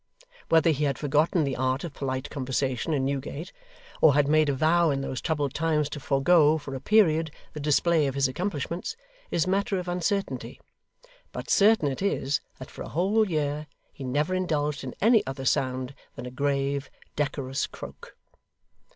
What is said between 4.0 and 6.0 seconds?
or had made a vow in those troubled times to